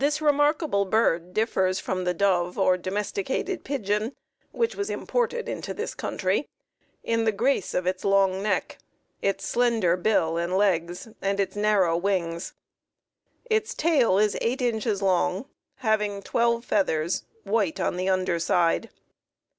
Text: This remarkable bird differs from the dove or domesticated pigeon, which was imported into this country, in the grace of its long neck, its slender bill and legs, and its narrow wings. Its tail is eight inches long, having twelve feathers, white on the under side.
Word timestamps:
This 0.03 0.19
remarkable 0.19 0.85
bird 0.85 1.31
differs 1.31 1.79
from 1.79 2.05
the 2.05 2.13
dove 2.15 2.57
or 2.57 2.75
domesticated 2.75 3.63
pigeon, 3.63 4.15
which 4.49 4.75
was 4.75 4.89
imported 4.89 5.47
into 5.47 5.75
this 5.75 5.93
country, 5.93 6.49
in 7.03 7.23
the 7.25 7.31
grace 7.31 7.75
of 7.75 7.85
its 7.85 8.03
long 8.03 8.41
neck, 8.41 8.79
its 9.21 9.45
slender 9.47 9.95
bill 9.95 10.37
and 10.37 10.57
legs, 10.57 11.07
and 11.21 11.39
its 11.39 11.55
narrow 11.55 11.95
wings. 11.95 12.55
Its 13.47 13.75
tail 13.75 14.17
is 14.17 14.35
eight 14.41 14.59
inches 14.63 15.03
long, 15.03 15.45
having 15.75 16.23
twelve 16.23 16.65
feathers, 16.65 17.25
white 17.43 17.79
on 17.79 17.95
the 17.95 18.09
under 18.09 18.39
side. 18.39 18.89